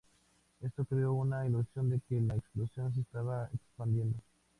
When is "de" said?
1.91-1.99